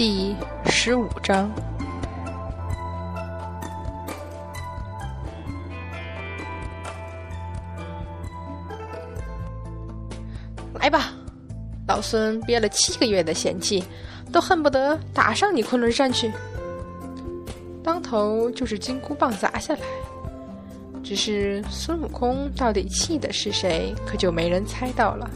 [0.00, 0.34] 第
[0.64, 1.52] 十五章，
[10.80, 11.12] 来吧！
[11.86, 13.84] 老孙憋了七个月的嫌气，
[14.32, 16.32] 都恨不得打上你昆仑山去。
[17.84, 19.80] 当头就是金箍棒砸下来，
[21.02, 25.30] 只是孙悟空到底气的是谁，可就没人猜到了。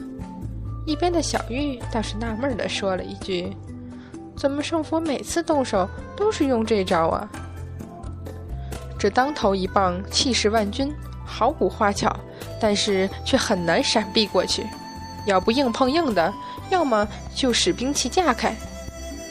[0.86, 3.54] 一边的小玉倒是纳闷的说了一句。
[4.36, 7.28] 怎么圣佛每次动手都是用这招啊？
[8.98, 10.92] 这当头一棒气势万钧，
[11.24, 12.14] 毫无花巧，
[12.60, 14.66] 但是却很难闪避过去。
[15.26, 16.32] 要不硬碰硬的，
[16.70, 18.54] 要么就使兵器架开。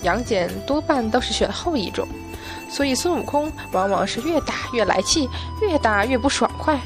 [0.01, 2.07] 杨戬多半都是选后一种，
[2.69, 5.29] 所以孙悟空往往是越打越来气，
[5.61, 6.79] 越打越不爽快，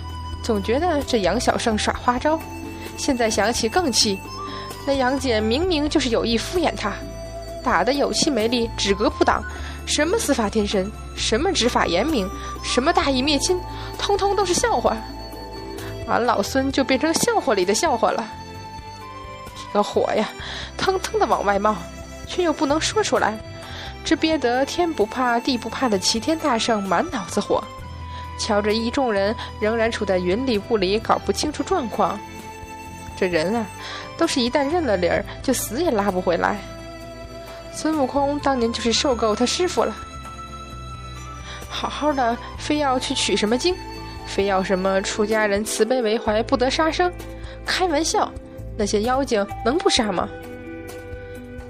[0.44, 2.40] 总觉得这杨小胜耍花招。
[2.98, 4.20] 现在想起更气，
[4.86, 6.94] 那杨戬明明就是有意敷衍他。
[7.68, 9.44] 打得有气没力，只格不挡，
[9.86, 12.30] 什么司法天神，什么执法严明，
[12.64, 13.60] 什么大义灭亲，
[14.00, 14.96] 通通都是笑话。
[16.08, 18.26] 俺老孙就变成笑话里的笑话了。
[19.54, 20.30] 这个火呀，
[20.78, 21.76] 腾腾的往外冒，
[22.26, 23.38] 却又不能说出来，
[24.06, 27.62] 这憋得天不怕地不怕的齐天大圣满脑子火。
[28.40, 32.18] 瞧着一众人仍然处在云里雾里，搞不清楚状况。
[33.18, 33.66] 这人啊，
[34.18, 36.56] 都是一旦认了理儿，就死也拉不回来。
[37.78, 39.96] 孙悟空当年就是受够他师傅了，
[41.70, 43.76] 好好的非要去取什么经，
[44.26, 47.14] 非要什么出家人慈悲为怀不得杀生，
[47.68, 48.32] 开玩笑，
[48.76, 50.28] 那些妖精能不杀吗？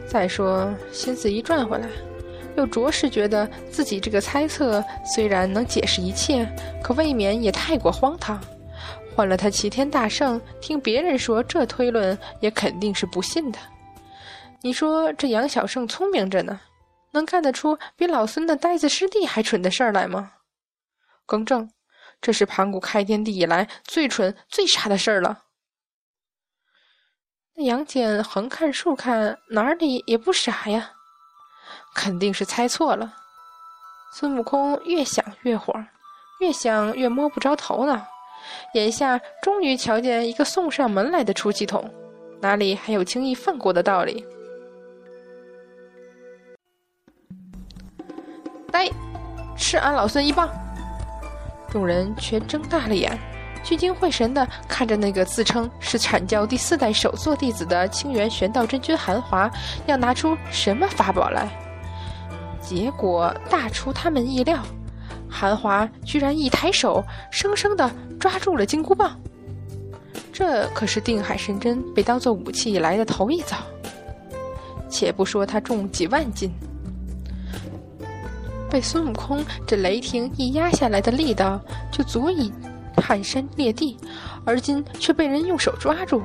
[0.08, 1.86] 再说心思一转回来，
[2.56, 6.48] 又着实觉得自己这个猜测虽然能解释一切，
[6.82, 8.40] 可未免也太过荒唐。
[9.14, 13.60] 换了他齐天大圣，听别人说这推论，也肯定是不信的。
[14.62, 16.60] 你说这杨小胜聪明着呢，
[17.12, 20.34] 能干得出比老孙的呆子师弟还蠢的事儿来吗？
[21.26, 21.70] 更正，
[22.20, 25.44] 这是盘古开天地以来最蠢最傻的事儿了。
[27.56, 30.92] 那杨戬横看竖看，哪里也不傻呀，
[31.94, 33.14] 肯定是猜错了。
[34.14, 35.74] 孙悟空越想越火，
[36.40, 38.06] 越想越摸不着头脑，
[38.74, 41.90] 眼下终于瞧见一个送上门来的出气筒，
[42.42, 44.26] 哪里还有轻易放过的道理？
[48.72, 48.90] 呆，
[49.56, 50.50] 吃俺老孙一棒！
[51.70, 53.18] 众人全睁大了眼，
[53.64, 59.50] 聚精会神的看着那个自称是阐教第四代首座弟子的清源玄道真君韩华
[59.86, 61.48] 要拿出什么法宝来。
[62.62, 64.62] 结果大出他们意料，
[65.30, 67.90] 韩华居然一抬手，生生的
[68.20, 69.18] 抓住了金箍棒。
[70.34, 73.58] 这可是定海神针被当做武器以来的头一遭。
[74.90, 76.52] 且不说它重几万斤。
[78.70, 81.60] 被孙悟空这雷霆一压下来的力道，
[81.92, 82.52] 就足以
[82.96, 83.98] 撼山裂地，
[84.46, 86.22] 而今却被人用手抓住。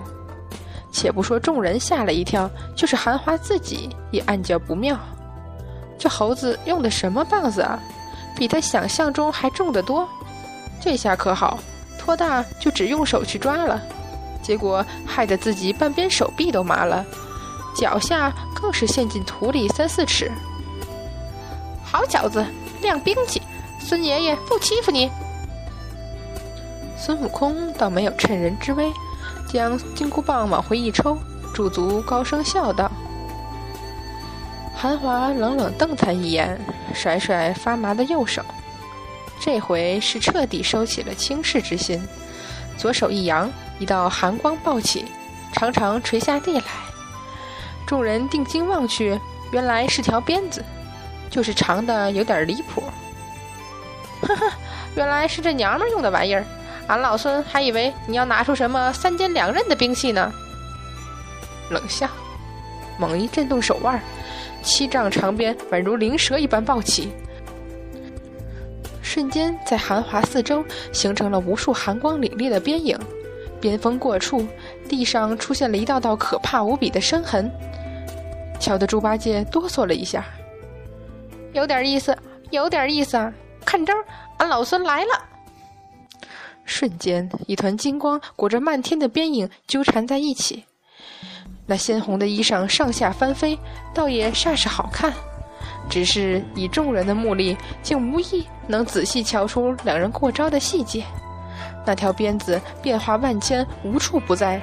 [0.91, 4.99] 且不说众人吓了一跳，就是韩华自己也暗叫不妙。
[5.99, 7.79] 这猴子用的什么棒子啊？
[8.37, 10.09] 比他想象中还重得多。
[10.81, 11.59] 这下可好，
[11.99, 13.81] 托大就只用手去抓了，
[14.43, 17.05] 结果害得自己半边手臂都麻了，
[17.77, 20.31] 脚下更是陷进土里三四尺。
[21.93, 22.43] 好小子，
[22.81, 23.43] 亮兵器！
[23.79, 25.11] 孙爷爷不欺负你。
[26.97, 28.91] 孙悟空倒没有趁人之危，
[29.47, 31.19] 将金箍棒往回一抽，
[31.53, 32.91] 驻足高声笑道
[34.75, 36.59] ：“韩华冷冷瞪他一眼，
[36.95, 38.43] 甩甩发麻的右手，
[39.39, 42.03] 这回是彻底收起了轻视之心，
[42.79, 45.05] 左手一扬，一道寒光暴起，
[45.53, 46.65] 长长垂下地来。
[47.85, 49.21] 众人定睛望去，
[49.51, 50.65] 原来是条鞭子。”
[51.33, 52.83] 就是长的有点离谱，
[54.21, 54.53] 呵呵，
[54.95, 56.45] 原来是这娘们用的玩意儿，
[56.89, 60.31] 俺老孙还以为你要拿出什么三尖两刃的兵器呢。
[61.71, 62.07] 冷笑，
[62.99, 63.99] 猛一震动手腕，
[64.63, 67.11] 七丈长鞭宛如灵蛇一般暴起，
[69.01, 70.63] 瞬间在寒华四周
[70.93, 72.99] 形成了无数寒光凛冽的边影，
[73.59, 74.47] 边锋过处，
[74.87, 77.51] 地上出现了一道道可怕无比的深痕，
[78.61, 80.27] 瞧得猪八戒哆嗦了一下。
[81.53, 82.17] 有点意思，
[82.51, 83.33] 有点意思啊！
[83.65, 83.93] 看招，
[84.39, 85.11] 俺老孙来了！
[86.65, 90.65] 瞬间，一团金光裹着漫天的边影纠缠在一起，
[91.67, 93.59] 那鲜红的衣裳上下翻飞，
[93.93, 95.13] 倒也煞是好看。
[95.91, 101.05] 只是以众人的目力，竟无一能仔细瞧出两人过招的细节。
[101.85, 104.61] 那条鞭子变化万千，无处不在；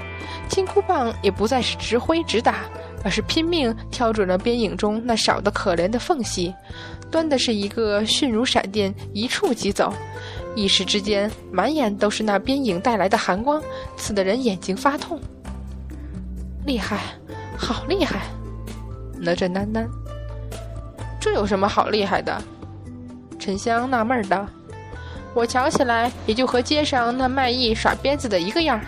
[0.47, 2.62] 金箍棒也不再是直挥直打，
[3.04, 6.54] 而是拼命挑准了边影中那少的可怜的缝隙，
[7.10, 9.94] 端的是一个迅如闪电，一触即走。
[10.56, 13.62] 一时之间，满眼都是那边影带来的寒光，
[13.96, 15.19] 刺得人眼睛发痛。
[16.66, 17.00] 厉害，
[17.57, 18.22] 好厉害！
[19.22, 19.88] 哪吒喃喃
[21.19, 22.42] ：“这有什么好厉害的？”
[23.40, 24.46] 沉香纳闷道
[25.34, 28.84] ：“我瞧起来也就和街上那卖艺耍鞭子的一个样儿。”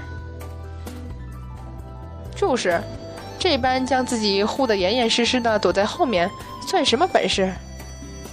[2.36, 2.81] 就是。
[3.41, 6.29] 这般将自己护得严严实实的躲在后面，
[6.67, 7.51] 算什么本事？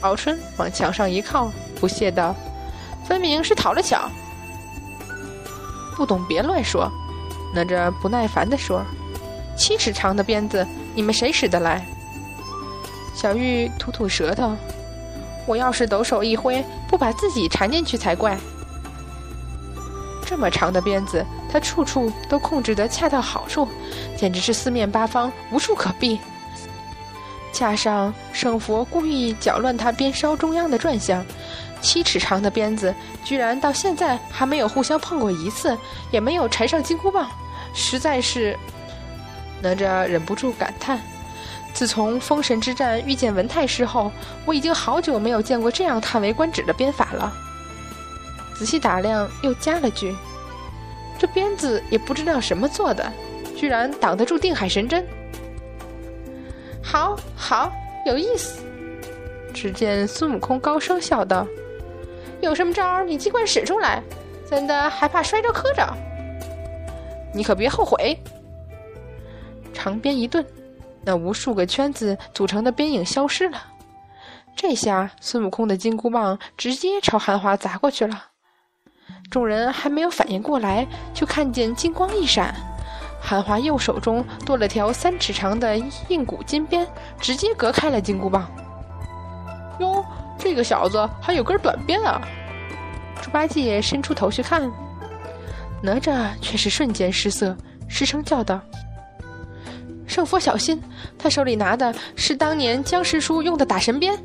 [0.02, 1.50] 敖春往墙上一靠，
[1.80, 2.36] 不屑道
[3.08, 4.10] ：“分明是讨了巧。”
[5.96, 6.92] 不懂别乱说。
[7.54, 8.84] 哪吒不耐烦地说
[9.56, 11.82] ：“七尺长的鞭子，你们谁使得来？”
[13.16, 14.54] 小玉吐吐舌头
[15.48, 18.36] ：“我要是抖手一挥，不把自己缠进去才怪。”
[20.26, 23.68] 这么长的鞭子，他处处都控制得恰到好处，
[24.16, 26.18] 简直是四面八方无处可避。
[27.50, 31.24] 加上圣佛故意搅乱他鞭梢中央的转向，
[31.80, 35.76] 七尺长的鞭子居然到现在还没有互相碰过一次，
[36.10, 37.28] 也没有缠上金箍棒，
[37.74, 38.56] 实在是……
[39.60, 41.00] 哪吒忍不住感叹：
[41.72, 44.12] 自从封神之战遇见文太师后，
[44.44, 47.32] 我已经好久没有见过这样叹为观止的鞭法了。
[48.56, 50.14] 仔细打量，又加了句
[51.18, 53.12] ：“这鞭子也不知道什么做的，
[53.56, 55.04] 居然挡得住定海神针。”
[56.82, 57.72] 好好
[58.06, 58.62] 有意思。
[59.52, 61.46] 只见孙悟空高声笑道
[62.40, 64.02] ：“有什么招儿，你尽管使出来，
[64.44, 65.86] 怎的还怕摔着磕着？
[67.34, 68.16] 你可别后悔。”
[69.74, 70.44] 长鞭一顿，
[71.02, 73.60] 那无数个圈子组成的鞭影消失了。
[74.54, 78.24] 这下孙悟空的金箍棒直接朝韩华砸过去了。
[79.30, 82.54] 众人还没有反应过来，就看见金光一闪，
[83.20, 85.76] 韩华右手中多了条三尺长的
[86.08, 86.86] 硬骨金鞭，
[87.20, 88.50] 直接隔开了金箍棒。
[89.80, 90.04] 哟，
[90.38, 92.20] 这个小子还有根短鞭啊！
[93.20, 94.70] 猪八戒伸出头去看，
[95.82, 97.54] 哪吒却是瞬间失色，
[97.86, 98.58] 失声叫道
[100.08, 100.82] ：“圣佛小心，
[101.18, 104.18] 他手里拿的是当年姜师叔用的打神鞭。”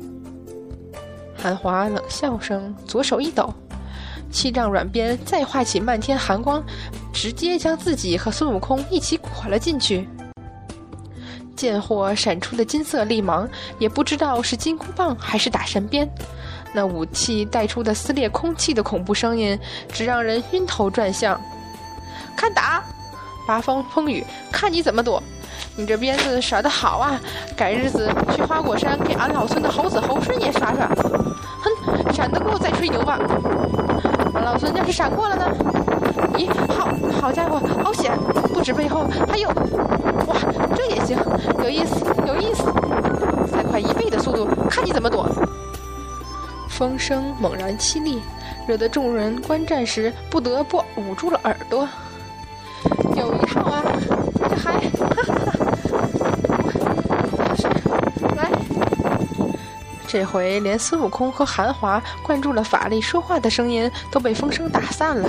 [1.36, 3.52] 韩华冷笑声，左手一抖。
[4.34, 6.60] 七丈软鞭再化起漫天寒光，
[7.12, 10.08] 直接将自己和孙悟空一起裹了进去。
[11.54, 13.48] 剑火闪出的金色利芒，
[13.78, 16.10] 也不知道是金箍棒还是打神鞭。
[16.72, 19.56] 那武器带出的撕裂空气的恐怖声音，
[19.92, 21.40] 只让人晕头转向。
[22.36, 22.82] 看打！
[23.46, 25.22] 八方风雨，看你怎么躲！
[25.76, 27.20] 你这鞭子耍得好啊！
[27.56, 30.88] 改日子去花果山给俺老孙的猴子猴孙也耍耍。
[31.62, 33.16] 哼，闪得过再吹牛吧。
[34.44, 35.46] 老孙要是闪过了呢？
[36.34, 38.12] 咦，好好家伙，好险！
[38.52, 40.36] 不止背后还有，哇，
[40.76, 41.16] 这也行，
[41.62, 42.62] 有意思，有意思！
[43.50, 45.26] 再快一倍的速度，看你怎么躲！
[46.68, 48.20] 风声猛然凄厉，
[48.66, 51.88] 惹得众人观战时不得不捂住了耳朵。
[53.16, 53.82] 有一套啊，
[54.50, 55.22] 这还，哈
[57.48, 57.66] 哈，是，
[58.36, 58.50] 来。
[60.06, 65.28] 这回连孙悟空和韩华灌注了法力说话的声音都被风声打散了，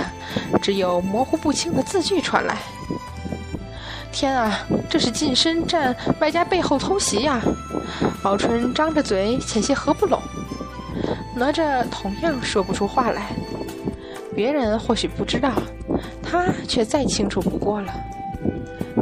[0.62, 2.56] 只有模糊不清的字句传来。
[4.12, 7.40] 天啊，这是近身战外加背后偷袭呀！
[8.22, 10.20] 敖春张着嘴，险些合不拢。
[11.34, 13.26] 哪吒同样说不出话来。
[14.34, 15.52] 别人或许不知道，
[16.22, 17.92] 他却再清楚不过了。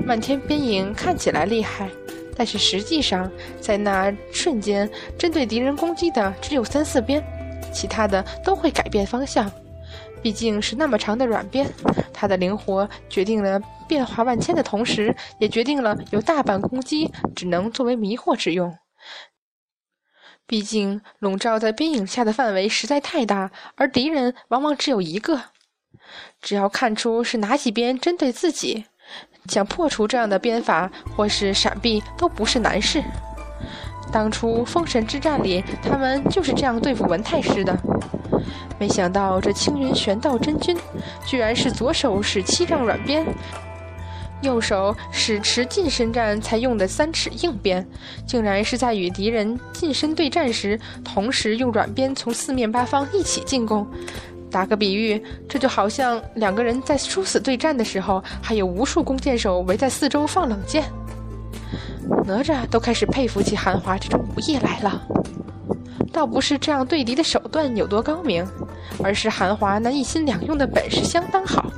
[0.04, 1.88] 漫天边影看起来厉害。
[2.36, 7.22] 但是实际上，在那瞬间，针对敌人攻击的只有三四鞭，
[7.72, 9.50] 其他的都会改变方向。
[10.22, 11.70] 毕竟是那么长的软鞭，
[12.12, 18.76] 它的灵活决定了变化万千的同时，也决定了有大半攻击只能作为迷惑之用。
[20.46, 25.40] 毕竟笼罩在边影下的范围实在太大，而敌人往往只有一个。
[26.40, 28.84] 只要看出是哪几鞭针对自己。
[29.50, 33.02] 想破除这样的鞭法，或是闪避，都不是难事。
[34.12, 37.76] 当初封神之战里，他们就是这样对付文太师的。
[38.78, 40.76] 没想到这青云玄道真君，
[41.26, 43.26] 居然是左手使七丈软鞭，
[44.42, 47.86] 右手使持近身战才用的三尺硬鞭，
[48.26, 53.86] 竟然是在与敌人近身对战时，同时用软鞭从四面八方一起进攻。
[54.54, 60.84] 打个比喻，这就好像两个人在殊死对战的时候，还有无数弓箭手围在四周放冷箭。
[62.24, 65.02] 哪吒都开始佩服起韩华这种武艺来了。
[66.12, 68.46] 倒不是这样对敌的手段有多高明，
[69.02, 71.68] 而是韩华那一心两用的本事相当好。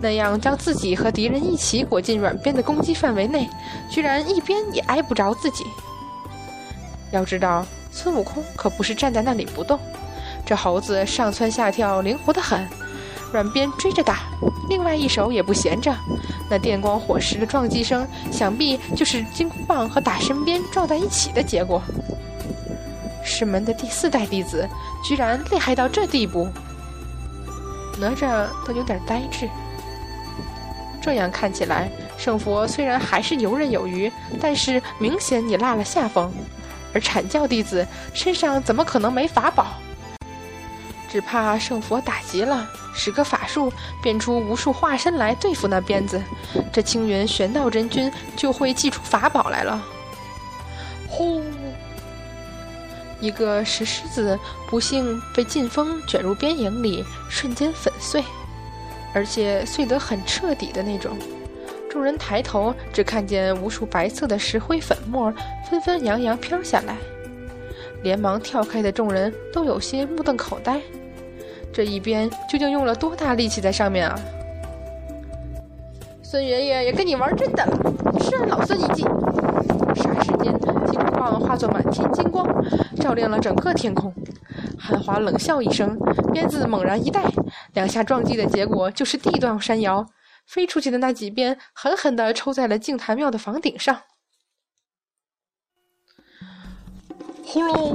[0.00, 3.48] 那样将自己和敌人一起裹进软鞭的攻击范围内，
[3.88, 5.64] 居然一边也挨不着自己。
[7.12, 9.78] 要知道，孙悟空可不是站在那里不动，
[10.48, 12.66] 这猴子上蹿下跳，灵活得很，
[13.30, 14.20] 软鞭追着打，
[14.70, 15.94] 另外一手也不闲着。
[16.48, 21.82] 那电光火石的撞击声，想必就是金箍棒和打神鞭撞在一起的结果。
[23.22, 24.66] 师门的第四代弟子
[25.04, 26.48] 居然厉害到这地步，
[27.98, 29.46] 哪吒都有点呆滞。
[30.98, 36.32] 这样看起来，圣佛虽然还是游刃有余，但是明显你落了下风。
[36.94, 39.66] 而阐教弟子身上怎么可能没法宝？
[41.08, 43.72] 只怕圣佛打急了，使个法术，
[44.02, 46.22] 变出无数化身来对付那鞭子，
[46.72, 49.82] 这青云玄道真君就会祭出法宝来了。
[51.08, 51.42] 呼！
[53.20, 54.38] 一个石狮子
[54.68, 58.22] 不幸被劲风卷入鞭影里，瞬间粉碎，
[59.12, 61.18] 而且碎得很彻底的那种。
[61.90, 65.32] 众人抬头，只看见无数白色的石灰粉末
[65.68, 66.94] 纷纷扬扬飘下来，
[68.02, 70.80] 连忙跳开的众人都有些目瞪口呆。
[71.72, 74.18] 这一鞭究竟用了多大力气在上面啊？
[76.22, 79.02] 孙爷爷也跟你玩真的了，扇老孙一记！
[79.94, 80.52] 霎时间，
[80.86, 82.46] 金箍棒化作满天金光，
[82.96, 84.12] 照亮了整个天空。
[84.78, 85.98] 韩华冷笑一声，
[86.32, 87.22] 鞭子猛然一带，
[87.72, 90.06] 两下撞击的结果就是地动山摇。
[90.44, 94.00] 飞出去的那几鞭狠狠地抽在了净坛庙的房顶上，
[97.44, 97.92] 呼隆！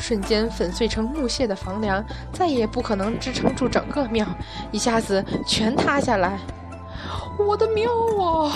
[0.00, 4.26] 瞬间粉碎成木屑的房梁再也不可能支撑住整个庙，
[4.72, 6.38] 一下子全塌下来。
[7.38, 7.90] 我的庙
[8.22, 8.52] 啊！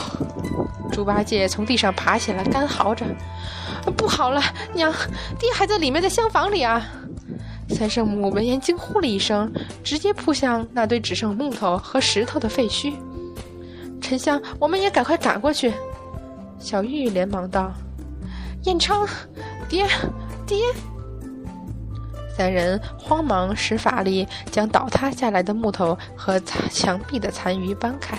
[0.90, 3.04] 猪八戒从地上爬起来，干嚎着
[3.96, 4.40] ：“不好了，
[4.74, 4.92] 娘，
[5.38, 6.86] 爹还在里面的厢房里啊！”
[7.70, 9.50] 三圣母闻言惊呼了一声，
[9.82, 12.94] 直接扑向那堆只剩木头和石头的废墟。
[14.00, 15.72] 沉香，我们也赶快赶过去。
[16.58, 17.72] 小玉连忙道
[18.64, 19.06] ：“彦昌，
[19.68, 19.86] 爹，
[20.46, 20.58] 爹！”
[22.36, 28.18] 三人慌忙使法力，将倒塌下来的木头和墙壁的残余搬开。